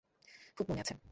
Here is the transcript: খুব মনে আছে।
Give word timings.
খুব 0.57 0.65
মনে 0.69 0.81
আছে। 0.81 0.93